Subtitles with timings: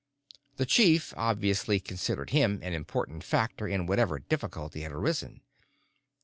[0.57, 5.41] The chief obviously considered him an important factor in whatever difficulty had arisen.